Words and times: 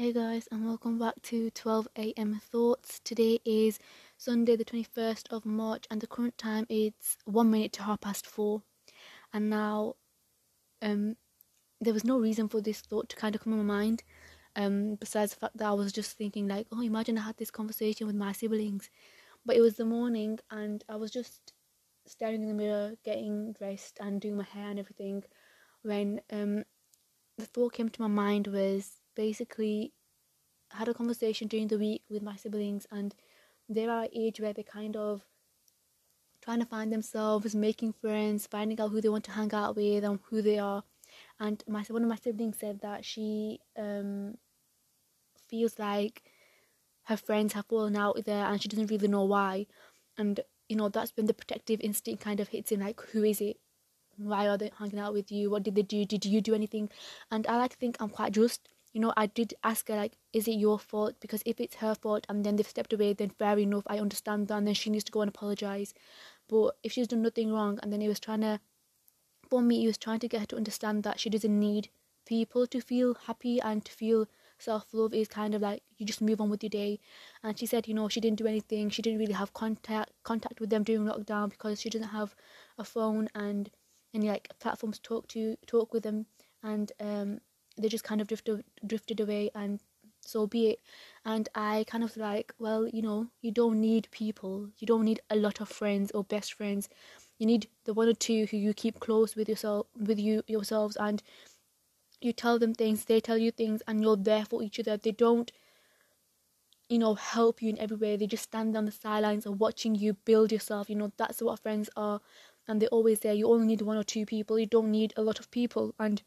Hey 0.00 0.12
guys, 0.12 0.46
and 0.52 0.64
welcome 0.64 0.96
back 0.96 1.20
to 1.22 1.50
12 1.50 1.88
a.m. 1.98 2.40
Thoughts. 2.52 3.00
Today 3.02 3.40
is 3.44 3.80
Sunday, 4.16 4.54
the 4.54 4.64
21st 4.64 5.26
of 5.32 5.44
March, 5.44 5.86
and 5.90 6.00
the 6.00 6.06
current 6.06 6.38
time 6.38 6.66
is 6.68 6.92
one 7.24 7.50
minute 7.50 7.72
to 7.72 7.82
half 7.82 8.02
past 8.02 8.24
four. 8.24 8.62
And 9.32 9.50
now, 9.50 9.96
um, 10.80 11.16
there 11.80 11.92
was 11.92 12.04
no 12.04 12.16
reason 12.16 12.48
for 12.48 12.60
this 12.60 12.80
thought 12.80 13.08
to 13.08 13.16
kind 13.16 13.34
of 13.34 13.40
come 13.40 13.54
in 13.54 13.66
my 13.66 13.74
mind, 13.74 14.04
um, 14.54 14.94
besides 14.94 15.32
the 15.34 15.40
fact 15.40 15.56
that 15.56 15.66
I 15.66 15.72
was 15.72 15.92
just 15.92 16.16
thinking 16.16 16.46
like, 16.46 16.68
oh, 16.70 16.80
imagine 16.80 17.18
I 17.18 17.22
had 17.22 17.36
this 17.36 17.50
conversation 17.50 18.06
with 18.06 18.14
my 18.14 18.30
siblings, 18.30 18.90
but 19.44 19.56
it 19.56 19.60
was 19.62 19.78
the 19.78 19.84
morning, 19.84 20.38
and 20.48 20.84
I 20.88 20.94
was 20.94 21.10
just 21.10 21.54
staring 22.06 22.42
in 22.42 22.46
the 22.46 22.54
mirror, 22.54 22.94
getting 23.04 23.52
dressed, 23.52 23.98
and 24.00 24.20
doing 24.20 24.36
my 24.36 24.44
hair 24.44 24.70
and 24.70 24.78
everything, 24.78 25.24
when 25.82 26.20
um, 26.30 26.62
the 27.36 27.46
thought 27.46 27.72
came 27.72 27.88
to 27.88 28.02
my 28.02 28.06
mind 28.06 28.46
was 28.46 28.97
basically 29.18 29.92
had 30.70 30.88
a 30.88 30.94
conversation 30.94 31.48
during 31.48 31.66
the 31.68 31.78
week 31.78 32.02
with 32.08 32.22
my 32.22 32.36
siblings 32.36 32.86
and 32.92 33.14
they're 33.68 33.90
at 33.90 34.10
age 34.14 34.40
where 34.40 34.52
they're 34.52 34.74
kind 34.78 34.96
of 34.96 35.22
trying 36.40 36.60
to 36.60 36.66
find 36.66 36.92
themselves, 36.92 37.54
making 37.54 37.92
friends, 37.92 38.46
finding 38.46 38.80
out 38.80 38.90
who 38.92 39.00
they 39.00 39.08
want 39.08 39.24
to 39.24 39.32
hang 39.32 39.52
out 39.52 39.74
with 39.74 40.04
and 40.04 40.20
who 40.30 40.40
they 40.40 40.58
are. 40.58 40.84
And 41.40 41.64
my 41.66 41.82
one 41.88 42.04
of 42.04 42.08
my 42.08 42.16
siblings 42.16 42.58
said 42.58 42.80
that 42.82 43.04
she 43.04 43.58
um 43.76 44.38
feels 45.48 45.78
like 45.78 46.22
her 47.10 47.16
friends 47.16 47.54
have 47.54 47.66
fallen 47.66 47.96
out 47.96 48.14
with 48.14 48.26
her 48.26 48.44
and 48.48 48.62
she 48.62 48.68
doesn't 48.68 48.90
really 48.90 49.08
know 49.08 49.24
why. 49.24 49.66
And 50.16 50.40
you 50.68 50.76
know 50.76 50.88
that's 50.88 51.12
when 51.16 51.26
the 51.26 51.34
protective 51.34 51.80
instinct 51.80 52.22
kind 52.22 52.40
of 52.40 52.48
hits 52.48 52.70
in 52.70 52.80
like 52.80 53.00
who 53.12 53.24
is 53.24 53.40
it 53.40 53.56
why 54.16 54.46
are 54.48 54.58
they 54.58 54.70
hanging 54.78 54.98
out 54.98 55.12
with 55.12 55.30
you 55.32 55.50
what 55.50 55.62
did 55.62 55.74
they 55.74 55.82
do 55.82 56.04
did 56.04 56.24
you 56.24 56.40
do 56.40 56.54
anything 56.54 56.90
and 57.30 57.46
i 57.46 57.56
like 57.56 57.70
to 57.70 57.76
think 57.76 57.96
i'm 58.00 58.08
quite 58.08 58.32
just 58.32 58.68
you 58.98 59.02
know, 59.02 59.12
I 59.16 59.26
did 59.26 59.54
ask 59.62 59.86
her 59.86 59.94
like, 59.94 60.14
is 60.32 60.48
it 60.48 60.58
your 60.58 60.76
fault? 60.76 61.14
Because 61.20 61.40
if 61.46 61.60
it's 61.60 61.76
her 61.76 61.94
fault 61.94 62.26
and 62.28 62.44
then 62.44 62.56
they've 62.56 62.66
stepped 62.66 62.92
away, 62.92 63.12
then 63.12 63.30
fair 63.30 63.56
enough, 63.56 63.84
I 63.86 64.00
understand 64.00 64.48
that, 64.48 64.56
and 64.56 64.66
then 64.66 64.74
she 64.74 64.90
needs 64.90 65.04
to 65.04 65.12
go 65.12 65.20
and 65.20 65.28
apologize. 65.28 65.94
But 66.48 66.76
if 66.82 66.90
she's 66.90 67.06
done 67.06 67.22
nothing 67.22 67.52
wrong, 67.52 67.78
and 67.80 67.92
then 67.92 68.00
he 68.00 68.08
was 68.08 68.18
trying 68.18 68.40
to, 68.40 68.58
for 69.48 69.62
me, 69.62 69.78
he 69.78 69.86
was 69.86 69.98
trying 69.98 70.18
to 70.18 70.26
get 70.26 70.40
her 70.40 70.46
to 70.46 70.56
understand 70.56 71.04
that 71.04 71.20
she 71.20 71.30
doesn't 71.30 71.60
need 71.60 71.90
people 72.26 72.66
to 72.66 72.80
feel 72.80 73.14
happy 73.14 73.60
and 73.60 73.84
to 73.84 73.92
feel 73.92 74.26
self 74.58 74.86
love 74.92 75.14
is 75.14 75.28
kind 75.28 75.54
of 75.54 75.62
like 75.62 75.84
you 75.98 76.04
just 76.04 76.20
move 76.20 76.40
on 76.40 76.50
with 76.50 76.64
your 76.64 76.70
day. 76.70 76.98
And 77.44 77.56
she 77.56 77.66
said, 77.66 77.86
you 77.86 77.94
know, 77.94 78.08
she 78.08 78.20
didn't 78.20 78.38
do 78.38 78.48
anything. 78.48 78.90
She 78.90 79.02
didn't 79.02 79.20
really 79.20 79.32
have 79.34 79.54
contact 79.54 80.10
contact 80.24 80.58
with 80.58 80.70
them 80.70 80.82
during 80.82 81.06
lockdown 81.06 81.50
because 81.50 81.80
she 81.80 81.88
doesn't 81.88 82.08
have 82.08 82.34
a 82.76 82.82
phone 82.82 83.28
and 83.32 83.70
any 84.12 84.28
like 84.28 84.48
platforms 84.58 84.98
to 84.98 85.02
talk 85.02 85.28
to 85.28 85.56
talk 85.68 85.94
with 85.94 86.02
them. 86.02 86.26
And 86.64 86.90
um, 86.98 87.40
they 87.78 87.88
just 87.88 88.04
kind 88.04 88.20
of 88.20 88.26
drifted 88.26 88.64
drifted 88.86 89.20
away 89.20 89.50
and 89.54 89.80
so 90.20 90.46
be 90.46 90.68
it. 90.68 90.80
And 91.24 91.48
i 91.54 91.84
kind 91.88 92.04
of 92.04 92.16
like 92.16 92.54
well 92.58 92.86
you 92.86 93.02
know 93.02 93.28
you 93.40 93.50
don't 93.50 93.80
need 93.80 94.08
people. 94.10 94.68
You 94.78 94.86
don't 94.86 95.04
need 95.04 95.20
a 95.30 95.36
lot 95.36 95.60
of 95.60 95.68
friends 95.68 96.10
or 96.12 96.24
best 96.24 96.54
friends. 96.54 96.88
You 97.38 97.46
need 97.46 97.68
the 97.84 97.94
one 97.94 98.08
or 98.08 98.14
two 98.14 98.46
who 98.46 98.56
you 98.56 98.74
keep 98.74 99.00
close 99.00 99.36
with 99.36 99.48
yourself 99.48 99.86
with 99.96 100.18
you 100.18 100.42
yourselves 100.46 100.96
and 100.96 101.22
you 102.20 102.32
tell 102.32 102.58
them 102.58 102.74
things. 102.74 103.04
They 103.04 103.20
tell 103.20 103.38
you 103.38 103.50
things 103.50 103.82
and 103.86 104.02
you're 104.02 104.16
there 104.16 104.44
for 104.44 104.62
each 104.62 104.80
other. 104.80 104.96
They 104.96 105.12
don't 105.12 105.52
you 106.88 106.98
know 106.98 107.14
help 107.14 107.62
you 107.62 107.70
in 107.70 107.78
every 107.78 107.96
way. 107.96 108.16
They 108.16 108.26
just 108.26 108.44
stand 108.44 108.76
on 108.76 108.86
the 108.86 108.92
sidelines 108.92 109.46
and 109.46 109.60
watching 109.60 109.94
you 109.94 110.14
build 110.14 110.52
yourself. 110.52 110.90
You 110.90 110.96
know 110.96 111.12
that's 111.16 111.40
what 111.42 111.60
friends 111.60 111.88
are 111.96 112.20
and 112.68 112.80
they're 112.80 112.88
always 112.90 113.20
there. 113.20 113.32
You 113.32 113.48
only 113.48 113.66
need 113.66 113.82
one 113.82 113.96
or 113.96 114.04
two 114.04 114.26
people. 114.26 114.58
You 114.58 114.66
don't 114.66 114.90
need 114.90 115.14
a 115.16 115.22
lot 115.22 115.40
of 115.40 115.50
people. 115.50 115.94
And 115.98 116.22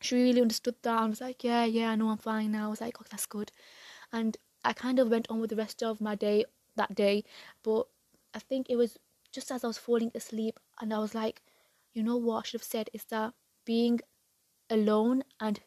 she 0.00 0.16
really 0.16 0.40
understood 0.42 0.76
that 0.82 1.00
and 1.00 1.10
was 1.10 1.20
like, 1.20 1.44
yeah, 1.44 1.64
yeah, 1.64 1.90
I 1.90 1.96
know 1.96 2.08
I'm 2.10 2.18
fine 2.18 2.52
now. 2.52 2.66
I 2.66 2.70
was 2.70 2.80
like, 2.80 3.00
oh, 3.00 3.04
that's 3.10 3.26
good. 3.26 3.52
And 4.12 4.36
I 4.64 4.72
kind 4.72 4.98
of 4.98 5.08
went 5.08 5.28
on 5.30 5.40
with 5.40 5.50
the 5.50 5.56
rest 5.56 5.82
of 5.82 6.00
my 6.00 6.14
day 6.14 6.44
that 6.76 6.94
day, 6.94 7.24
but 7.62 7.88
I 8.34 8.38
think 8.40 8.68
it 8.70 8.76
was 8.76 8.98
just 9.32 9.50
as 9.50 9.64
I 9.64 9.68
was 9.68 9.78
falling 9.78 10.10
asleep 10.14 10.60
and 10.80 10.92
I 10.92 10.98
was 10.98 11.14
like, 11.14 11.42
you 11.92 12.02
know 12.02 12.16
what 12.16 12.38
I 12.38 12.42
should 12.44 12.60
have 12.60 12.66
said 12.68 12.90
is 12.92 13.04
that 13.06 13.34
being 13.64 14.00
alone 14.70 15.24
and 15.40 15.60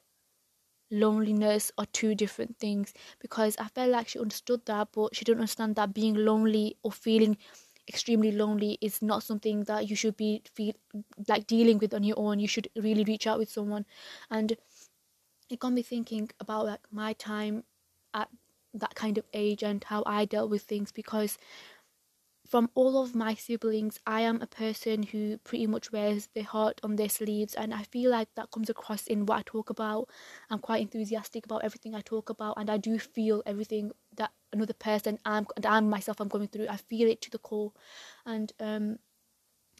loneliness 0.92 1.72
are 1.78 1.86
two 1.88 2.16
different 2.16 2.58
things 2.60 2.94
because 3.20 3.56
I 3.58 3.68
felt 3.68 3.92
like 3.92 4.08
she 4.10 4.20
understood 4.20 4.66
that, 4.66 4.90
but 4.92 5.16
she 5.16 5.26
didn't 5.26 5.40
understand 5.42 5.76
that 5.76 5.94
being 5.94 6.16
lonely 6.16 6.78
or 6.84 6.92
feeling 6.92 7.38
extremely 7.90 8.32
lonely 8.32 8.78
is 8.82 9.02
not 9.02 9.24
something 9.24 9.64
that 9.66 9.90
you 9.90 9.96
should 9.96 10.16
be 10.18 10.44
feel 10.54 10.74
like 11.28 11.48
dealing 11.48 11.80
with 11.80 11.94
on 11.94 12.04
your 12.04 12.20
own. 12.20 12.40
You 12.40 12.48
should 12.48 12.70
really 12.76 13.04
reach 13.04 13.28
out 13.28 13.40
with 13.40 13.50
someone. 13.52 13.86
And 14.30 14.56
it 15.50 15.60
got 15.60 15.74
me 15.74 15.82
thinking 15.82 16.30
about 16.40 16.66
like 16.66 16.82
my 16.92 17.14
time 17.14 17.64
at 18.14 18.30
that 18.74 18.96
kind 18.96 19.18
of 19.18 19.26
age 19.34 19.64
and 19.64 19.84
how 19.84 20.04
I 20.06 20.26
dealt 20.26 20.50
with 20.52 20.64
things 20.64 20.92
because 20.92 21.38
from 22.48 22.70
all 22.74 23.02
of 23.04 23.14
my 23.16 23.36
siblings, 23.36 24.00
I 24.08 24.22
am 24.22 24.42
a 24.42 24.48
person 24.48 25.04
who 25.04 25.38
pretty 25.40 25.68
much 25.68 25.92
wears 25.92 26.28
their 26.34 26.44
heart 26.44 26.80
on 26.84 26.96
their 26.96 27.08
sleeves, 27.10 27.54
and 27.54 27.74
I 27.74 27.84
feel 27.84 28.10
like 28.10 28.34
that 28.36 28.50
comes 28.52 28.70
across 28.72 29.06
in 29.06 29.26
what 29.28 29.38
I 29.38 29.44
talk 29.46 29.70
about. 29.70 30.10
I'm 30.50 30.60
quite 30.60 30.82
enthusiastic 30.82 31.46
about 31.46 31.64
everything 31.64 31.94
I 31.94 32.02
talk 32.02 32.30
about, 32.30 32.58
and 32.58 32.70
I 32.70 32.78
do 32.78 32.98
feel 32.98 33.44
everything 33.46 33.92
that 34.20 34.32
another 34.54 34.74
person 34.74 35.20
I'm 35.26 35.48
and 35.56 35.66
I'm 35.66 35.90
myself 35.90 36.20
I'm 36.20 36.28
going 36.28 36.48
through. 36.48 36.68
I 36.70 36.78
feel 36.78 37.10
it 37.10 37.22
to 37.24 37.32
the 37.32 37.40
core, 37.40 37.74
and 38.26 38.54
um, 38.60 39.00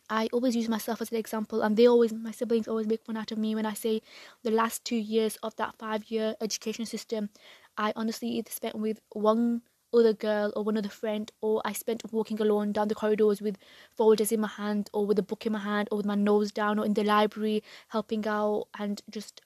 I 0.10 0.28
always 0.34 0.56
use 0.56 0.68
myself 0.68 1.02
as 1.02 1.12
an 1.12 1.18
example, 1.18 1.62
and 1.62 1.78
they 1.78 1.88
always, 1.88 2.12
my 2.12 2.32
siblings 2.32 2.68
always 2.68 2.88
make 2.88 3.06
fun 3.06 3.16
out 3.16 3.32
of 3.32 3.38
me 3.38 3.54
when 3.54 3.66
I 3.66 3.74
say 3.74 4.02
the 4.44 4.50
last 4.50 4.84
two 4.84 4.96
years 4.96 5.38
of 5.44 5.56
that 5.58 5.76
five 5.78 6.10
year 6.10 6.36
education 6.42 6.86
system, 6.88 7.30
I 7.78 7.94
honestly 7.96 8.30
either 8.30 8.50
spent 8.50 8.76
with 8.76 9.00
one 9.12 9.62
other 9.94 10.14
girl 10.14 10.52
or 10.56 10.64
one 10.64 10.78
other 10.78 10.90
friend, 10.90 11.32
or 11.42 11.62
I 11.64 11.74
spent 11.74 12.02
walking 12.12 12.42
alone 12.42 12.72
down 12.72 12.88
the 12.88 12.96
corridors 12.96 13.42
with 13.42 13.58
folders 13.96 14.32
in 14.32 14.40
my 14.40 14.48
hand, 14.48 14.90
or 14.94 15.06
with 15.06 15.20
a 15.20 15.24
book 15.24 15.46
in 15.46 15.54
my 15.54 15.60
hand, 15.60 15.90
or 15.92 15.98
with 15.98 16.08
my 16.08 16.16
nose 16.16 16.52
down, 16.52 16.80
or 16.80 16.86
in 16.86 16.96
the 16.96 17.04
library 17.04 17.64
helping 17.90 18.28
out 18.28 18.68
and 18.80 19.02
just 19.12 19.42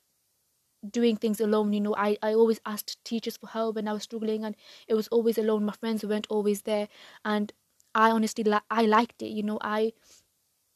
doing 0.90 1.16
things 1.18 1.40
alone. 1.42 1.74
You 1.74 1.82
know, 1.82 1.96
I, 1.96 2.18
I 2.22 2.34
always 2.34 2.60
asked 2.66 3.04
teachers 3.06 3.38
for 3.38 3.48
help 3.48 3.76
when 3.76 3.88
I 3.88 3.94
was 3.94 4.04
struggling, 4.04 4.44
and 4.46 4.56
it 4.88 4.94
was 4.96 5.08
always 5.10 5.38
alone. 5.38 5.66
My 5.66 5.74
friends 5.74 6.04
weren't 6.06 6.28
always 6.30 6.64
there, 6.64 6.88
and 7.26 7.52
I 7.96 8.12
honestly 8.12 8.44
li- 8.44 8.60
I 8.70 8.84
liked 8.86 9.22
it. 9.22 9.28
You 9.30 9.44
know, 9.44 9.60
I 9.62 9.94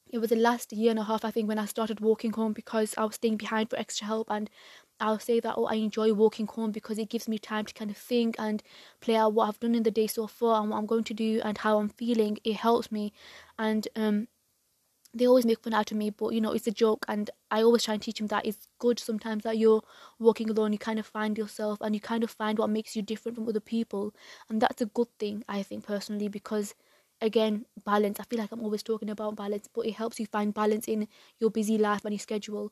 it 0.09 0.19
was 0.19 0.29
the 0.29 0.35
last 0.35 0.73
year 0.73 0.89
and 0.89 0.99
a 0.99 1.03
half 1.03 1.23
I 1.25 1.31
think 1.31 1.47
when 1.47 1.59
I 1.59 1.65
started 1.65 1.99
walking 2.01 2.31
home 2.33 2.51
because 2.53 2.93
I 2.97 3.05
was 3.05 3.15
staying 3.15 3.37
behind 3.37 3.69
for 3.69 3.77
extra 3.77 4.05
help 4.07 4.27
and 4.29 4.49
I'll 4.99 5.19
say 5.19 5.39
that 5.39 5.55
oh 5.57 5.65
I 5.65 5.75
enjoy 5.75 6.13
walking 6.13 6.47
home 6.47 6.71
because 6.71 6.97
it 6.97 7.09
gives 7.09 7.27
me 7.27 7.37
time 7.39 7.65
to 7.65 7.73
kind 7.73 7.91
of 7.91 7.97
think 7.97 8.35
and 8.39 8.61
play 9.01 9.15
out 9.15 9.33
what 9.33 9.47
I've 9.49 9.59
done 9.59 9.75
in 9.75 9.83
the 9.83 9.91
day 9.91 10.07
so 10.07 10.27
far 10.27 10.61
and 10.61 10.69
what 10.71 10.77
I'm 10.77 10.85
going 10.85 11.03
to 11.05 11.13
do 11.13 11.41
and 11.43 11.57
how 11.57 11.79
I'm 11.79 11.89
feeling. 11.89 12.37
It 12.43 12.55
helps 12.55 12.91
me, 12.91 13.13
and 13.59 13.87
um, 13.95 14.27
they 15.17 15.27
always 15.27 15.45
make 15.45 15.59
fun 15.63 15.73
out 15.73 15.91
of 15.91 15.97
me, 15.97 16.09
but 16.09 16.29
you 16.33 16.41
know 16.41 16.51
it's 16.51 16.67
a 16.67 16.71
joke, 16.71 17.05
and 17.07 17.29
I 17.51 17.61
always 17.63 17.83
try 17.85 17.93
and 17.95 18.03
teach 18.03 18.17
them 18.19 18.27
that 18.27 18.45
it's 18.45 18.67
good 18.79 18.99
sometimes 18.99 19.43
that 19.43 19.57
you're 19.57 19.81
walking 20.19 20.49
alone. 20.49 20.73
You 20.73 20.79
kind 20.79 20.99
of 20.99 21.05
find 21.07 21.37
yourself 21.37 21.79
and 21.81 21.95
you 21.95 22.01
kind 22.01 22.23
of 22.23 22.31
find 22.31 22.57
what 22.59 22.69
makes 22.69 22.95
you 22.95 23.01
different 23.01 23.35
from 23.37 23.47
other 23.49 23.59
people, 23.61 24.13
and 24.49 24.61
that's 24.61 24.81
a 24.81 24.85
good 24.87 25.09
thing 25.19 25.43
I 25.47 25.63
think 25.63 25.85
personally 25.85 26.27
because 26.29 26.73
again 27.19 27.65
balance 27.83 28.19
i 28.19 28.23
feel 28.25 28.37
like 28.37 28.51
i'm 28.51 28.61
always 28.61 28.83
talking 28.83 29.09
about 29.09 29.35
balance 29.35 29.67
but 29.73 29.87
it 29.87 29.93
helps 29.93 30.19
you 30.19 30.27
find 30.27 30.53
balance 30.53 30.87
in 30.87 31.07
your 31.39 31.49
busy 31.49 31.75
life 31.75 32.05
and 32.05 32.13
your 32.13 32.19
schedule 32.19 32.71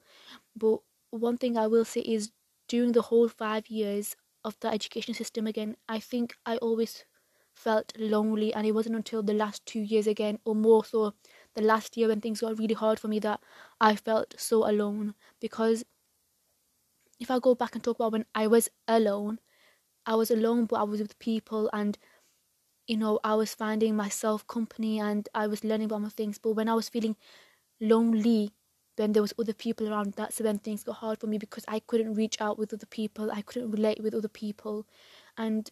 but 0.55 0.79
one 1.11 1.37
thing 1.37 1.57
I 1.57 1.67
will 1.67 1.85
say 1.85 2.01
is 2.01 2.31
during 2.67 2.91
the 2.91 3.03
whole 3.03 3.27
five 3.29 3.67
years 3.67 4.15
of 4.43 4.59
the 4.59 4.67
education 4.69 5.13
system 5.13 5.47
again, 5.47 5.77
I 5.87 5.99
think 5.99 6.35
I 6.45 6.57
always 6.57 7.05
felt 7.55 7.93
lonely, 7.97 8.53
and 8.53 8.67
it 8.67 8.73
wasn't 8.73 8.95
until 8.97 9.23
the 9.23 9.33
last 9.33 9.65
two 9.65 9.79
years 9.79 10.07
again, 10.07 10.39
or 10.45 10.55
more 10.55 10.83
so 10.83 11.13
the 11.55 11.61
last 11.61 11.97
year 11.97 12.07
when 12.09 12.21
things 12.21 12.41
got 12.41 12.57
really 12.59 12.73
hard 12.73 12.99
for 12.99 13.07
me, 13.07 13.19
that 13.19 13.41
I 13.81 13.95
felt 13.95 14.35
so 14.37 14.69
alone. 14.69 15.15
Because 15.39 15.83
if 17.19 17.31
I 17.31 17.39
go 17.39 17.55
back 17.55 17.75
and 17.75 17.83
talk 17.83 17.97
about 17.97 18.11
when 18.11 18.25
I 18.35 18.47
was 18.47 18.69
alone, 18.87 19.39
I 20.05 20.15
was 20.15 20.31
alone, 20.31 20.65
but 20.65 20.77
I 20.77 20.83
was 20.83 21.01
with 21.01 21.17
people, 21.19 21.69
and 21.73 21.97
you 22.87 22.97
know, 22.97 23.19
I 23.23 23.35
was 23.35 23.55
finding 23.55 23.95
myself 23.95 24.45
company 24.47 24.99
and 24.99 25.27
I 25.33 25.47
was 25.47 25.63
learning 25.63 25.85
about 25.85 26.01
my 26.01 26.09
things. 26.09 26.37
But 26.37 26.51
when 26.51 26.69
I 26.69 26.75
was 26.75 26.89
feeling 26.89 27.15
lonely, 27.81 28.53
then 28.97 29.11
there 29.13 29.21
was 29.21 29.33
other 29.39 29.53
people 29.53 29.89
around 29.89 30.13
that's 30.13 30.39
when 30.39 30.59
things 30.59 30.83
got 30.83 30.97
hard 30.97 31.19
for 31.19 31.27
me 31.27 31.37
because 31.37 31.65
i 31.67 31.79
couldn't 31.79 32.13
reach 32.13 32.39
out 32.41 32.57
with 32.57 32.73
other 32.73 32.85
people 32.85 33.31
i 33.31 33.41
couldn't 33.41 33.71
relate 33.71 34.01
with 34.01 34.13
other 34.13 34.29
people 34.29 34.85
and 35.37 35.71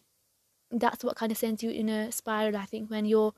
that's 0.70 1.04
what 1.04 1.16
kind 1.16 1.32
of 1.32 1.38
sends 1.38 1.62
you 1.62 1.70
in 1.70 1.88
a 1.88 2.12
spiral 2.12 2.56
i 2.56 2.64
think 2.64 2.90
when 2.90 3.04
you're 3.04 3.34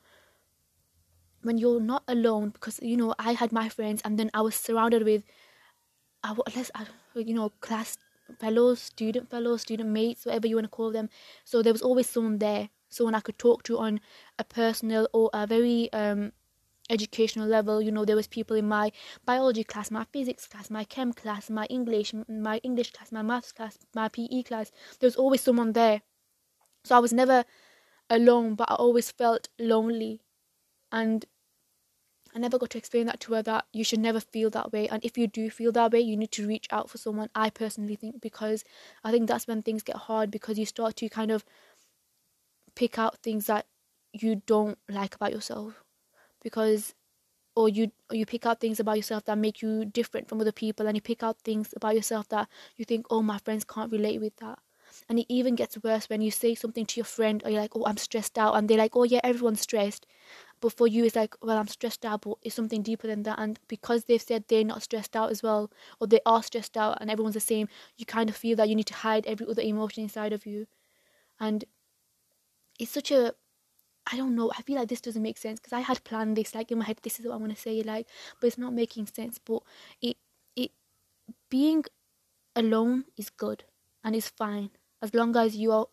when 1.43 1.59
you're 1.59 1.81
not 1.81 2.03
alone 2.09 2.51
because 2.51 2.81
you 2.83 2.97
know 2.97 3.15
i 3.19 3.33
had 3.33 3.53
my 3.53 3.69
friends 3.69 4.03
and 4.05 4.19
then 4.19 4.31
i 4.35 4.41
was 4.41 4.55
surrounded 4.55 5.05
with 5.05 5.23
I, 6.23 6.35
let's 6.57 6.71
you 7.15 7.35
know 7.35 7.51
class 7.61 7.99
fellows 8.41 8.81
student 8.81 9.31
fellows 9.31 9.63
student 9.63 9.91
mates 9.91 10.27
whatever 10.27 10.47
you 10.47 10.57
want 10.57 10.65
to 10.65 10.71
call 10.71 10.91
them. 10.91 11.09
So 11.45 11.63
there 11.63 11.73
was 11.73 11.83
always 11.83 12.09
someone 12.09 12.39
there 12.39 12.71
someone 12.89 13.15
i 13.15 13.21
could 13.21 13.39
talk 13.39 13.63
to 13.65 13.79
on 13.79 14.01
a 14.39 14.45
personal 14.45 15.09
or 15.13 15.29
a 15.33 15.47
very 15.47 15.93
um 15.93 16.33
educational 16.89 17.47
level. 17.49 17.81
You 17.83 17.93
know 17.93 18.05
there 18.05 18.17
was 18.17 18.27
people 18.27 18.57
in 18.57 18.69
my 18.69 18.93
biology 19.25 19.65
class 19.65 19.91
my 19.91 20.05
physics 20.13 20.47
class 20.47 20.71
my 20.71 20.85
chem 20.85 21.13
class 21.13 21.51
my 21.51 21.67
english 21.67 22.13
my 22.29 22.59
english 22.59 22.93
class 22.93 23.13
my 23.13 23.23
maths 23.23 23.53
class 23.53 23.79
my 23.95 24.09
pe 24.09 24.43
class. 24.43 24.73
There 24.99 25.07
was 25.07 25.17
always 25.17 25.41
someone 25.41 25.73
there. 25.73 26.03
So 26.85 26.97
i 26.97 26.99
was 26.99 27.13
never 27.13 27.45
alone 28.09 28.55
but 28.55 28.71
i 28.71 28.75
always 28.75 29.11
felt 29.11 29.49
lonely 29.59 30.21
and 30.97 31.27
I 32.35 32.39
never 32.39 32.59
got 32.59 32.71
to 32.71 32.79
explain 32.79 33.05
that 33.07 33.21
to 33.21 33.35
her 33.35 33.43
that 33.43 33.67
you 33.73 33.85
should 33.85 34.01
never 34.01 34.19
feel 34.19 34.49
that 34.51 34.73
way. 34.73 34.89
And 34.89 35.05
if 35.05 35.19
you 35.19 35.27
do 35.27 35.51
feel 35.51 35.73
that 35.73 35.93
way, 35.93 36.01
you 36.01 36.17
need 36.17 36.33
to 36.33 36.49
reach 36.49 36.67
out 36.71 36.89
for 36.89 36.97
someone. 36.97 37.29
I 37.35 37.51
personally 37.51 37.97
think 37.97 38.23
because 38.23 38.65
I 39.05 39.11
think 39.11 39.29
that's 39.29 39.47
when 39.47 39.63
things 39.63 39.83
get 39.83 39.97
hard 39.97 40.31
because 40.31 40.59
you 40.59 40.65
start 40.65 40.97
to 40.97 41.09
kind 41.11 41.31
of 41.31 41.45
pick 42.75 42.99
out 42.99 43.19
things 43.19 43.47
that 43.47 43.67
you 44.13 44.43
don't 44.47 44.79
like 44.89 45.15
about 45.15 45.33
yourself 45.33 45.85
because 46.43 46.95
or 47.55 47.69
you 47.69 47.91
or 48.11 48.17
you 48.17 48.25
pick 48.25 48.47
out 48.47 48.61
things 48.61 48.81
about 48.81 48.97
yourself 48.97 49.25
that 49.27 49.37
make 49.37 49.61
you 49.61 49.85
different 49.85 50.29
from 50.29 50.41
other 50.41 50.53
people 50.53 50.87
and 50.87 50.97
you 50.97 51.03
pick 51.03 51.23
out 51.23 51.39
things 51.41 51.75
about 51.77 51.95
yourself 51.95 52.29
that 52.29 52.49
you 52.77 52.85
think 52.85 53.07
oh 53.11 53.23
my 53.23 53.39
friends 53.39 53.65
can't 53.65 53.93
relate 53.93 54.21
with 54.21 54.37
that 54.37 54.59
and 55.09 55.19
it 55.19 55.27
even 55.29 55.55
gets 55.55 55.83
worse 55.83 56.09
when 56.09 56.21
you 56.21 56.31
say 56.31 56.55
something 56.55 56.87
to 56.87 56.99
your 56.99 57.05
friend 57.05 57.43
or 57.45 57.51
you're 57.51 57.61
like 57.61 57.77
oh 57.77 57.85
i'm 57.87 57.97
stressed 57.97 58.39
out 58.39 58.55
and 58.55 58.69
they're 58.69 58.79
like 58.79 58.97
oh 58.97 59.05
yeah 59.05 59.21
everyone's 59.23 59.61
stressed 59.61 60.07
but 60.61 60.73
for 60.73 60.87
you, 60.87 61.05
it's 61.05 61.17
like, 61.17 61.35
well, 61.43 61.59
I'm 61.59 61.69
stressed 61.69 62.05
out, 62.07 62.23
but 62.23 62.39
it's 62.43 62.55
something 62.55 62.83
deeper 62.83 63.07
than 63.07 63.25
that. 63.25 63.39
And 63.39 63.59
because 63.69 64.05
they've 64.05 64.23
said 64.23 64.45
they're 64.49 64.65
not 64.65 64.83
stressed 64.83 65.15
out 65.15 65.31
as 65.31 65.43
well, 65.43 65.71
or 66.01 66.07
they 66.07 66.21
are 66.25 66.43
stressed 66.43 66.77
out 66.77 66.99
and 67.01 67.11
everyone's 67.11 67.35
the 67.35 67.41
same, 67.41 67.69
you 67.97 68.07
kind 68.07 68.31
of 68.31 68.37
feel 68.37 68.57
that 68.57 68.69
you 68.69 68.75
need 68.75 68.87
to 68.87 68.95
hide 68.95 69.27
every 69.27 69.47
other 69.47 69.63
emotion 69.63 70.03
inside 70.03 70.33
of 70.33 70.47
you. 70.47 70.67
And 71.39 71.65
it's 72.79 72.91
such 72.91 73.11
a, 73.11 73.35
I 74.11 74.17
don't 74.17 74.35
know, 74.35 74.51
I 74.57 74.63
feel 74.63 74.77
like 74.77 74.89
this 74.89 75.01
doesn't 75.03 75.23
make 75.23 75.37
sense 75.37 75.61
because 75.61 75.75
I 75.75 75.81
had 75.81 76.05
planned 76.05 76.37
this, 76.37 76.55
like 76.55 76.73
in 76.73 76.79
my 76.79 76.85
head, 76.87 77.01
this 77.03 77.21
is 77.21 77.27
what 77.27 77.35
I 77.35 77.39
want 77.39 77.55
to 77.55 77.61
say, 77.61 77.83
like, 77.83 78.07
but 78.41 78.47
it's 78.47 78.59
not 78.59 78.73
making 78.73 79.09
sense. 79.09 79.39
But 79.39 79.63
it, 80.01 80.17
it, 80.55 80.71
being 81.51 81.85
alone 82.55 83.05
is 83.19 83.29
good 83.29 83.65
and 84.03 84.17
it's 84.17 84.31
fine 84.31 84.71
as 85.03 85.15
long 85.15 85.37
as 85.37 85.57
you 85.57 85.73
are 85.73 85.87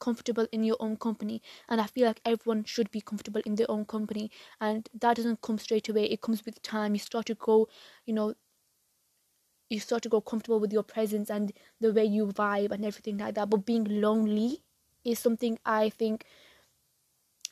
comfortable 0.00 0.46
in 0.52 0.62
your 0.64 0.76
own 0.80 0.96
company. 0.96 1.42
And 1.68 1.80
i 1.80 1.86
feel 1.86 2.06
like 2.06 2.20
everyone 2.24 2.64
should 2.64 2.90
be 2.90 3.00
comfortable 3.00 3.42
in 3.44 3.56
their 3.56 3.70
own 3.70 3.84
company. 3.84 4.30
And 4.60 4.88
that 5.00 5.16
doesn't 5.16 5.40
come 5.42 5.58
straight 5.58 5.88
away. 5.88 6.04
It 6.06 6.20
comes 6.20 6.44
with 6.44 6.62
time. 6.62 6.94
You 6.94 7.00
start 7.00 7.26
to 7.26 7.34
grow 7.34 7.68
you 8.06 8.14
know 8.14 8.34
you 9.70 9.80
start 9.80 10.02
to 10.02 10.08
grow 10.08 10.20
comfortable 10.20 10.60
with 10.60 10.72
your 10.72 10.82
presence 10.82 11.30
and 11.30 11.52
the 11.80 11.92
way 11.92 12.04
you 12.04 12.26
vibe 12.26 12.70
and 12.70 12.84
everything 12.84 13.18
like 13.18 13.34
that. 13.34 13.50
But 13.50 13.66
being 13.66 13.84
lonely 13.84 14.62
is 15.04 15.18
something 15.18 15.58
i 15.64 15.88
think 15.90 16.24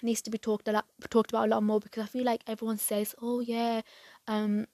needs 0.02 0.22
to 0.22 0.30
be 0.30 0.38
talked 0.38 0.68
a 0.68 0.72
lot 0.72 0.86
talked 1.10 1.30
about 1.30 1.46
a 1.46 1.50
lot 1.50 1.62
more 1.62 1.80
because 1.80 2.04
i 2.04 2.06
feel 2.06 2.24
like 2.24 2.42
everyone 2.46 2.76
says 2.78 3.14
oh 3.20 3.40
yeah 3.40 3.80
um 4.28 4.66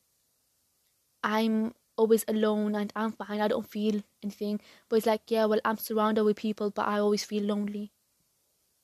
i'm 1.22 1.72
always 1.96 2.24
alone 2.28 2.74
and 2.74 2.92
I'm 2.96 3.12
fine, 3.12 3.40
I 3.40 3.48
don't 3.48 3.66
feel 3.66 4.02
anything. 4.22 4.60
But 4.88 4.96
it's 4.96 5.06
like, 5.06 5.22
yeah, 5.28 5.44
well, 5.46 5.60
I'm 5.64 5.78
surrounded 5.78 6.24
with 6.24 6.36
people, 6.36 6.70
but 6.70 6.86
I 6.86 6.98
always 6.98 7.24
feel 7.24 7.44
lonely. 7.44 7.92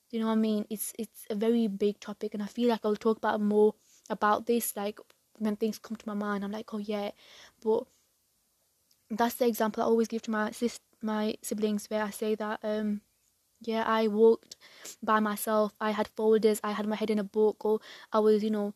Do 0.09 0.17
you 0.17 0.23
know 0.23 0.27
what 0.27 0.39
I 0.39 0.41
mean? 0.41 0.65
It's 0.69 0.93
it's 0.97 1.25
a 1.29 1.35
very 1.35 1.67
big 1.67 1.99
topic, 1.99 2.33
and 2.33 2.41
I 2.41 2.47
feel 2.47 2.69
like 2.69 2.81
I'll 2.83 2.95
talk 2.95 3.17
about 3.17 3.41
more 3.41 3.75
about 4.09 4.47
this, 4.47 4.75
like 4.75 4.99
when 5.37 5.55
things 5.55 5.77
come 5.77 5.97
to 5.97 6.07
my 6.07 6.15
mind. 6.15 6.43
I'm 6.43 6.51
like, 6.51 6.73
oh 6.73 6.79
yeah, 6.79 7.11
but 7.63 7.83
that's 9.11 9.35
the 9.35 9.47
example 9.47 9.83
I 9.83 9.85
always 9.85 10.07
give 10.07 10.23
to 10.23 10.31
my 10.31 10.51
sis, 10.51 10.79
my 11.01 11.35
siblings, 11.43 11.87
where 11.89 12.03
I 12.03 12.09
say 12.09 12.35
that, 12.35 12.59
um, 12.63 13.01
yeah, 13.61 13.83
I 13.85 14.07
walked 14.07 14.55
by 15.03 15.19
myself. 15.19 15.73
I 15.79 15.91
had 15.91 16.07
folders. 16.15 16.59
I 16.63 16.71
had 16.71 16.87
my 16.87 16.95
head 16.95 17.09
in 17.09 17.19
a 17.19 17.23
book, 17.23 17.63
or 17.65 17.79
I 18.11 18.19
was, 18.19 18.43
you 18.43 18.51
know, 18.51 18.73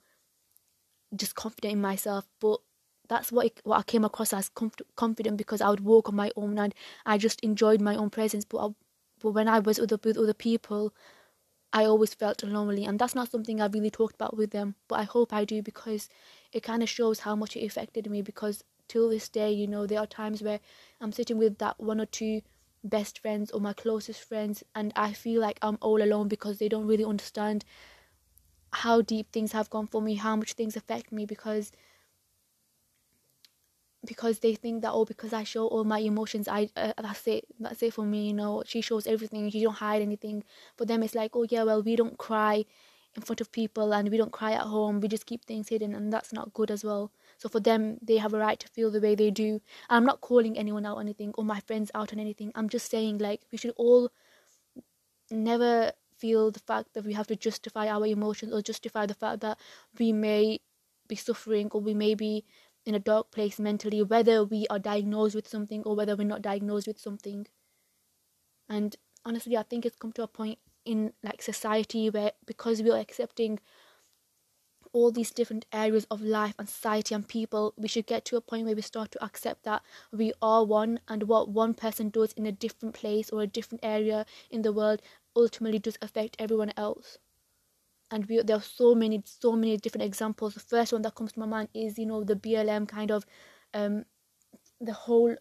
just 1.16 1.36
confident 1.36 1.74
in 1.74 1.82
myself. 1.82 2.26
But 2.40 2.60
that's 3.08 3.32
what 3.32 3.48
it, 3.48 3.62
what 3.64 3.80
I 3.80 3.84
came 3.84 4.06
across 4.06 4.34
as 4.34 4.50
confident 4.96 5.38
because 5.38 5.62
I 5.62 5.70
would 5.70 5.82
walk 5.82 6.10
on 6.10 6.16
my 6.16 6.32
own 6.36 6.58
and 6.58 6.74
I 7.06 7.18
just 7.18 7.40
enjoyed 7.42 7.82
my 7.82 7.96
own 7.96 8.10
presence. 8.10 8.46
But 8.46 8.58
I, 8.58 8.70
but 9.20 9.32
when 9.32 9.48
I 9.48 9.60
was 9.60 9.80
with 9.80 9.92
other 9.94 10.34
people, 10.34 10.94
I 11.72 11.86
always 11.86 12.14
felt 12.14 12.44
lonely, 12.44 12.86
and 12.86 13.00
that's 13.00 13.16
not 13.16 13.32
something 13.32 13.60
I 13.60 13.66
really 13.66 13.90
talked 13.90 14.16
about 14.16 14.38
with 14.38 14.52
them. 14.52 14.76
But 14.88 15.00
I 15.00 15.04
hope 15.04 15.34
I 15.34 15.44
do 15.44 15.64
because 15.64 16.08
it 16.52 16.62
kind 16.62 16.84
of 16.84 16.90
shows 16.90 17.20
how 17.20 17.36
much 17.36 17.56
it 17.56 17.66
affected 17.66 18.10
me. 18.10 18.22
Because 18.22 18.64
till 18.88 19.10
this 19.10 19.28
day, 19.28 19.52
you 19.52 19.66
know, 19.66 19.88
there 19.88 20.00
are 20.00 20.06
times 20.06 20.44
where 20.44 20.60
I'm 21.02 21.12
sitting 21.12 21.38
with 21.38 21.58
that 21.58 21.80
one 21.80 22.00
or 22.00 22.06
two 22.06 22.42
best 22.84 23.20
friends 23.20 23.50
or 23.52 23.60
my 23.60 23.74
closest 23.74 24.24
friends, 24.24 24.64
and 24.76 24.94
I 24.96 25.14
feel 25.14 25.42
like 25.42 25.58
I'm 25.62 25.80
all 25.82 26.02
alone 26.04 26.28
because 26.28 26.60
they 26.60 26.70
don't 26.70 26.86
really 26.86 27.06
understand 27.06 27.66
how 28.72 29.02
deep 29.02 29.32
things 29.32 29.52
have 29.54 29.70
gone 29.70 29.88
for 29.88 30.02
me, 30.02 30.16
how 30.16 30.36
much 30.36 30.54
things 30.54 30.76
affect 30.76 31.12
me 31.12 31.26
because 31.26 31.72
because 34.06 34.40
they 34.40 34.56
think 34.56 34.82
that 34.82 34.92
oh 34.92 35.06
because 35.06 35.34
I 35.34 35.44
show 35.44 35.68
all 35.68 35.84
my 35.84 36.00
emotions 36.00 36.48
I 36.48 36.70
uh, 36.76 36.94
that's 37.02 37.28
it 37.28 37.46
that's 37.60 37.82
it 37.84 37.94
for 37.94 38.06
me 38.06 38.28
you 38.28 38.34
know. 38.34 38.64
She 38.66 38.82
shows 38.82 39.08
everything 39.08 39.50
she 39.50 39.64
don't 39.64 39.74
hide 39.76 40.02
anything. 40.02 40.44
For 40.78 40.86
them 40.86 41.04
it's 41.04 41.16
like 41.16 41.36
oh 41.36 41.46
yeah 41.50 41.64
well 41.64 41.82
we 41.82 41.96
don't 41.96 42.18
cry 42.18 42.66
in 43.16 43.22
front 43.22 43.42
of 43.42 43.52
people 43.52 43.94
and 43.94 44.10
we 44.10 44.18
don't 44.18 44.32
cry 44.32 44.54
at 44.54 44.62
home. 44.62 45.00
We 45.00 45.08
just 45.08 45.26
keep 45.26 45.46
things 45.46 45.70
hidden 45.70 45.94
and 45.94 46.12
that's 46.12 46.34
not 46.34 46.54
good 46.54 46.72
as 46.72 46.84
well. 46.84 47.12
So 47.38 47.48
for 47.48 47.60
them 47.60 47.98
they 48.02 48.18
have 48.18 48.34
a 48.34 48.40
right 48.40 48.60
to 48.60 48.68
feel 48.68 48.92
the 48.92 49.00
way 49.02 49.16
they 49.16 49.32
do. 49.32 49.62
And 49.90 49.98
I'm 49.98 50.06
not 50.06 50.22
calling 50.22 50.58
anyone 50.58 50.86
out 50.86 50.98
on 50.98 51.04
anything 51.04 51.34
or 51.38 51.46
my 51.46 51.60
friends 51.62 51.92
out 51.94 52.12
on 52.14 52.20
anything. 52.20 52.52
I'm 52.56 52.70
just 52.70 52.90
saying 52.90 53.20
like 53.20 53.42
we 53.52 53.58
should 53.58 53.74
all 53.78 54.12
never 55.32 55.92
feel 56.18 56.52
the 56.52 56.60
fact 56.60 56.94
that 56.94 57.06
we 57.06 57.14
have 57.14 57.28
to 57.28 57.36
justify 57.36 57.88
our 57.88 58.06
emotions 58.06 58.54
or 58.54 58.62
justify 58.62 59.06
the 59.06 59.14
fact 59.14 59.42
that 59.42 59.58
we 60.00 60.12
may 60.12 60.60
be 61.08 61.16
suffering 61.16 61.70
or 61.72 61.82
we 61.82 61.94
may 61.94 62.16
be 62.16 62.46
in 62.86 62.96
a 62.96 63.00
dark 63.00 63.32
place 63.32 63.60
mentally, 63.60 64.04
whether 64.04 64.44
we 64.44 64.68
are 64.70 64.80
diagnosed 64.80 65.36
with 65.36 65.48
something 65.48 65.84
or 65.84 65.96
whether 65.96 66.16
we're 66.16 66.28
not 66.28 66.42
diagnosed 66.42 66.88
with 66.88 67.00
something. 67.00 67.48
And 68.70 68.96
honestly, 69.26 69.58
I 69.58 69.64
think 69.64 69.86
it's 69.86 69.96
come 69.96 70.12
to 70.14 70.24
a 70.24 70.28
point 70.28 70.60
in 70.86 71.14
like 71.24 71.42
society 71.42 72.10
where 72.10 72.34
because 72.46 72.82
we 72.82 72.92
are 72.92 73.00
accepting 73.00 73.60
all 74.92 75.12
these 75.12 75.32
different 75.32 75.66
areas 75.74 76.06
of 76.12 76.22
life 76.22 76.54
and 76.60 76.70
society 76.70 77.16
and 77.16 77.28
people, 77.28 77.74
we 77.78 77.88
should 77.88 78.06
get 78.06 78.26
to 78.26 78.36
a 78.38 78.42
point 78.42 78.66
where 78.66 78.76
we 78.76 78.82
start 78.82 79.12
to 79.12 79.24
accept 79.24 79.64
that 79.64 79.82
we 80.12 80.32
are 80.42 80.64
one 80.64 81.00
and 81.08 81.24
what 81.24 81.50
one 81.50 81.74
person 81.74 82.10
does 82.10 82.32
in 82.34 82.46
a 82.46 82.52
different 82.52 82.94
place 82.94 83.32
or 83.32 83.42
a 83.42 83.48
different 83.48 83.84
area 83.84 84.26
in 84.52 84.62
the 84.62 84.72
world 84.72 85.02
ultimately 85.36 85.80
does 85.80 85.98
affect 86.02 86.36
everyone 86.38 86.72
else 86.78 87.18
and 88.14 88.26
we, 88.28 88.42
there 88.44 88.58
are 88.58 88.62
so 88.62 88.96
many 88.96 89.24
so 89.26 89.54
many 89.54 89.78
different 89.78 90.06
examples. 90.06 90.54
The 90.54 90.60
first 90.62 90.94
one 90.94 91.02
that 91.04 91.16
comes 91.16 91.34
to 91.34 91.40
my 91.40 91.46
mind 91.48 91.70
is 91.74 91.98
you 92.00 92.06
know 92.06 92.24
the 92.24 92.36
blm 92.36 92.88
kind 92.88 93.12
of 93.12 93.26
um 93.74 94.06
the 94.82 94.94
whole 94.94 95.36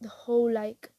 the 0.00 0.08
whole 0.08 0.52
like 0.52 0.90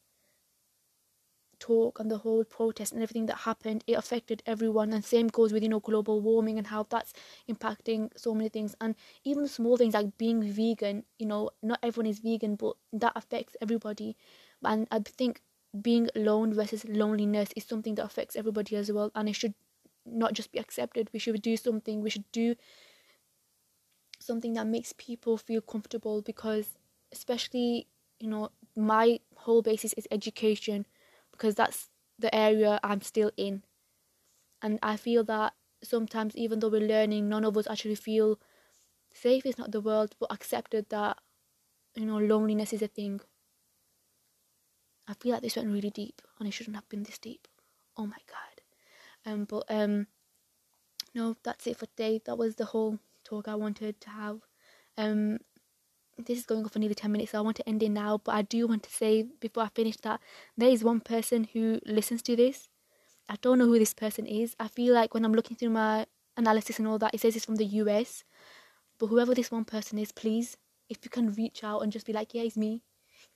talk 1.60 1.98
and 1.98 2.10
the 2.10 2.18
whole 2.18 2.44
protest 2.44 2.92
and 2.92 3.02
everything 3.02 3.26
that 3.26 3.36
happened 3.38 3.82
it 3.86 3.94
affected 3.94 4.42
everyone. 4.46 4.92
And 4.92 5.04
same 5.04 5.26
goes 5.28 5.52
with 5.52 5.62
you 5.62 5.68
know 5.68 5.80
global 5.80 6.20
warming 6.20 6.58
and 6.58 6.66
how 6.66 6.84
that's 6.88 7.12
impacting 7.50 8.10
so 8.16 8.34
many 8.34 8.48
things. 8.48 8.74
And 8.80 8.94
even 9.24 9.48
small 9.48 9.76
things 9.76 9.94
like 9.94 10.16
being 10.18 10.42
vegan 10.42 11.04
you 11.18 11.26
know 11.26 11.50
not 11.62 11.80
everyone 11.82 12.06
is 12.10 12.20
vegan 12.20 12.56
but 12.56 12.76
that 12.92 13.12
affects 13.16 13.56
everybody. 13.60 14.16
And 14.64 14.86
i 14.90 15.00
think 15.00 15.42
being 15.82 16.08
alone 16.16 16.54
versus 16.54 16.84
loneliness 16.86 17.50
is 17.56 17.64
something 17.64 17.94
that 17.96 18.04
affects 18.04 18.36
everybody 18.36 18.76
as 18.76 18.90
well. 18.92 19.10
And 19.14 19.28
it 19.28 19.34
should 19.34 19.54
not 20.12 20.32
just 20.34 20.52
be 20.52 20.58
accepted. 20.58 21.10
We 21.12 21.18
should 21.18 21.42
do 21.42 21.56
something. 21.56 22.00
We 22.02 22.10
should 22.10 22.30
do 22.32 22.54
something 24.20 24.54
that 24.54 24.66
makes 24.66 24.92
people 24.92 25.36
feel 25.36 25.60
comfortable 25.60 26.22
because, 26.22 26.76
especially, 27.12 27.86
you 28.20 28.28
know, 28.28 28.50
my 28.76 29.20
whole 29.36 29.62
basis 29.62 29.92
is 29.94 30.08
education 30.10 30.86
because 31.32 31.54
that's 31.54 31.88
the 32.18 32.34
area 32.34 32.80
I'm 32.82 33.00
still 33.00 33.30
in. 33.36 33.62
And 34.60 34.78
I 34.82 34.96
feel 34.96 35.24
that 35.24 35.54
sometimes, 35.82 36.36
even 36.36 36.58
though 36.58 36.68
we're 36.68 36.80
learning, 36.80 37.28
none 37.28 37.44
of 37.44 37.56
us 37.56 37.68
actually 37.68 37.94
feel 37.94 38.40
safe 39.12 39.46
is 39.46 39.58
not 39.58 39.72
the 39.72 39.80
word, 39.80 40.14
but 40.18 40.32
accepted 40.32 40.88
that, 40.90 41.18
you 41.94 42.06
know, 42.06 42.18
loneliness 42.18 42.72
is 42.72 42.82
a 42.82 42.88
thing. 42.88 43.20
I 45.08 45.14
feel 45.14 45.32
like 45.32 45.42
this 45.42 45.56
went 45.56 45.72
really 45.72 45.90
deep 45.90 46.22
and 46.38 46.46
it 46.48 46.52
shouldn't 46.52 46.76
have 46.76 46.88
been 46.88 47.02
this 47.02 47.18
deep. 47.18 47.48
Oh 47.96 48.06
my 48.06 48.18
god. 48.28 48.47
Um, 49.28 49.44
but 49.44 49.64
um, 49.68 50.06
no, 51.14 51.36
that's 51.44 51.66
it 51.66 51.76
for 51.76 51.86
today. 51.86 52.20
That 52.24 52.38
was 52.38 52.56
the 52.56 52.66
whole 52.66 52.98
talk 53.24 53.46
I 53.46 53.54
wanted 53.54 54.00
to 54.00 54.10
have. 54.10 54.40
Um, 54.96 55.38
this 56.16 56.38
is 56.38 56.46
going 56.46 56.64
on 56.64 56.70
for 56.70 56.78
nearly 56.78 56.94
10 56.94 57.12
minutes, 57.12 57.32
so 57.32 57.38
I 57.38 57.42
want 57.42 57.56
to 57.58 57.68
end 57.68 57.82
it 57.82 57.90
now. 57.90 58.18
But 58.18 58.34
I 58.34 58.42
do 58.42 58.66
want 58.66 58.82
to 58.84 58.90
say 58.90 59.26
before 59.40 59.64
I 59.64 59.68
finish 59.68 59.96
that 59.98 60.20
there 60.56 60.70
is 60.70 60.82
one 60.82 61.00
person 61.00 61.48
who 61.52 61.80
listens 61.84 62.22
to 62.22 62.36
this. 62.36 62.68
I 63.28 63.36
don't 63.42 63.58
know 63.58 63.66
who 63.66 63.78
this 63.78 63.94
person 63.94 64.26
is. 64.26 64.56
I 64.58 64.68
feel 64.68 64.94
like 64.94 65.12
when 65.12 65.24
I'm 65.24 65.34
looking 65.34 65.56
through 65.56 65.70
my 65.70 66.06
analysis 66.36 66.78
and 66.78 66.88
all 66.88 66.98
that, 66.98 67.14
it 67.14 67.20
says 67.20 67.36
it's 67.36 67.44
from 67.44 67.56
the 67.56 67.66
US. 67.66 68.24
But 68.98 69.08
whoever 69.08 69.34
this 69.34 69.50
one 69.50 69.64
person 69.64 69.98
is, 69.98 70.10
please, 70.10 70.56
if 70.88 70.98
you 71.04 71.10
can 71.10 71.34
reach 71.34 71.62
out 71.62 71.80
and 71.80 71.92
just 71.92 72.06
be 72.06 72.12
like, 72.12 72.32
yeah, 72.32 72.42
it's 72.42 72.56
me, 72.56 72.82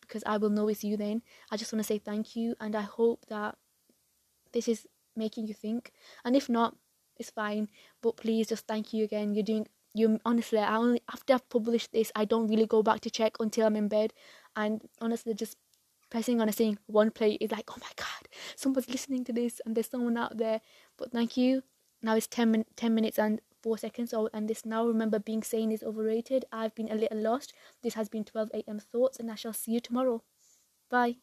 because 0.00 0.24
I 0.26 0.38
will 0.38 0.50
know 0.50 0.68
it's 0.68 0.82
you 0.82 0.96
then. 0.96 1.22
I 1.50 1.56
just 1.56 1.72
want 1.72 1.84
to 1.84 1.86
say 1.86 1.98
thank 1.98 2.34
you, 2.34 2.56
and 2.58 2.74
I 2.74 2.82
hope 2.82 3.26
that 3.28 3.56
this 4.52 4.66
is 4.66 4.86
making 5.16 5.46
you 5.46 5.54
think. 5.54 5.92
And 6.24 6.36
if 6.36 6.48
not, 6.48 6.76
it's 7.18 7.30
fine. 7.30 7.68
But 8.02 8.16
please 8.16 8.48
just 8.48 8.66
thank 8.66 8.92
you 8.92 9.04
again. 9.04 9.34
You're 9.34 9.44
doing 9.44 9.66
you 9.94 10.18
honestly, 10.24 10.58
I 10.58 10.76
only 10.76 11.02
after 11.12 11.34
I've 11.34 11.48
published 11.48 11.92
this, 11.92 12.10
I 12.14 12.24
don't 12.24 12.48
really 12.48 12.66
go 12.66 12.82
back 12.82 13.00
to 13.00 13.10
check 13.10 13.36
until 13.40 13.66
I'm 13.66 13.76
in 13.76 13.88
bed, 13.88 14.12
and 14.56 14.80
honestly, 15.00 15.34
just 15.34 15.56
pressing 16.10 16.40
on 16.40 16.48
a 16.48 16.52
saying 16.52 16.78
one 16.86 17.10
play 17.10 17.32
is 17.40 17.52
like, 17.52 17.70
oh 17.70 17.76
my 17.80 17.90
god, 17.96 18.28
someone's 18.56 18.88
listening 18.88 19.24
to 19.24 19.32
this, 19.32 19.60
and 19.64 19.74
there's 19.74 19.90
someone 19.90 20.16
out 20.16 20.38
there. 20.38 20.60
But 20.96 21.12
thank 21.12 21.36
you. 21.36 21.62
Now 22.02 22.16
it's 22.16 22.26
10, 22.26 22.50
min- 22.50 22.64
10 22.76 22.94
minutes 22.94 23.18
and 23.18 23.40
4 23.62 23.78
seconds. 23.78 24.12
Oh, 24.12 24.28
and 24.32 24.48
this 24.48 24.64
now 24.64 24.86
remember 24.86 25.18
being 25.18 25.42
sane 25.42 25.70
is 25.70 25.82
overrated. 25.82 26.44
I've 26.50 26.74
been 26.74 26.90
a 26.90 26.96
little 26.96 27.18
lost. 27.18 27.52
This 27.82 27.94
has 27.94 28.08
been 28.08 28.24
12 28.24 28.50
a.m. 28.54 28.78
thoughts, 28.80 29.18
and 29.18 29.30
I 29.30 29.36
shall 29.36 29.52
see 29.52 29.72
you 29.72 29.80
tomorrow. 29.80 30.22
Bye. 30.90 31.16